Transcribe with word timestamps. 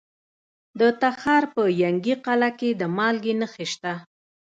د 0.79 0.81
تخار 1.01 1.43
په 1.53 1.63
ینګي 1.81 2.15
قلعه 2.25 2.51
کې 2.59 2.69
د 2.79 2.81
مالګې 2.97 3.33
نښې 3.41 3.65
شته. 3.73 3.93